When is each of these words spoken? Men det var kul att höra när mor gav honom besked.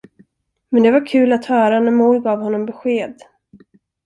Men 0.69 0.83
det 0.83 0.91
var 0.91 1.05
kul 1.05 1.33
att 1.33 1.45
höra 1.45 1.79
när 1.79 1.91
mor 1.91 2.19
gav 2.19 2.41
honom 2.41 2.65
besked. 2.65 3.15